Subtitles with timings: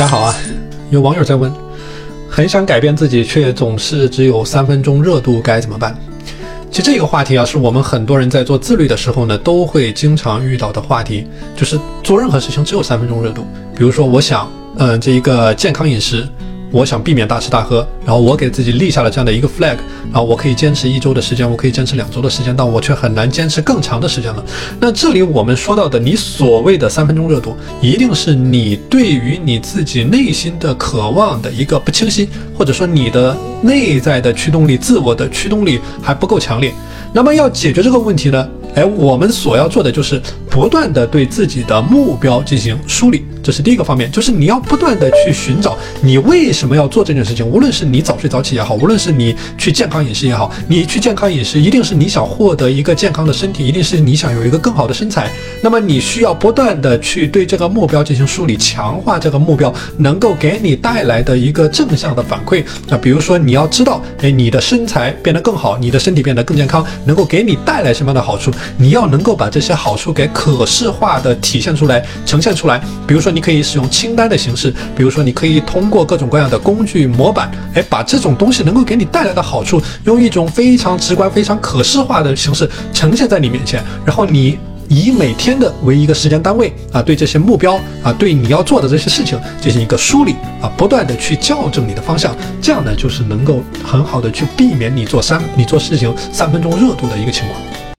[0.00, 0.34] 大家好啊！
[0.88, 1.52] 有网友在问，
[2.26, 5.94] 很想改变自己，却总是只有三分钟热度，该怎么办？
[6.70, 13.44] 其实这个话题啊，是我们很多人在做自律的时候呢，都会经常遇到的话题，就是做任何事情只有三分钟热度。
[13.76, 16.26] 比如说，我想，嗯，这一个健康饮食。
[16.72, 19.76] 我想避免大吃大喝，然后我给自己立下了这样的一个 flag，
[20.12, 24.44] 然后我可以坚持一周的时间，我可以坚持两周的时间，但我却很难坚持更长的时间了。
[24.78, 36.72] 那这里我们说到的，你所谓的三分钟热度，一定是你对于你自己内心的渴望的一个不清晰，或者说你的内在的驱动力、自我的驱动力还不够强烈。
[37.12, 38.48] 那么要解决这个问题呢？
[38.74, 47.44] 哎，我们所要做的就是不断的对自己的目标进行梳理，这是第一个方面，就是你要不断的去寻找你为什么要做这件事情。
[47.44, 55.30] 无论是你早睡早起也好，无论是你去健康饮食也好，你去健康饮食一定是你想获得一个健康的身体，一定是你想有一个更好的身材。
[55.62, 62.64] 那么你需要不断的去对这个目标进行梳理，强化这个目标能够给你带来的一个正向的反馈。
[62.88, 68.50] 那比如说你要知道，哎，你的身材变得更好，你的身体变得更健康，能够给你带来什么样的好处？
[68.78, 72.80] 你要能够把这些好处给可视化的体现出来、呈现出来。
[73.06, 83.82] 比如说，你可以使用清单的形式；比如说，你可以通过各种各样的工具模板，哎，把这种东西能够给你带来的好处，用一种非常直观、非常可视化的形式呈现在你面前。
[84.06, 84.58] 然后你
[84.90, 92.34] 以每天的为一个时间单位啊，对这些目标啊，对你要做的这些事情进行一个梳理啊，不断的去校正你的方向。
[92.60, 97.60] 这样呢，就是能够很好的去避免你做三你做事情三分钟热度的一个情况。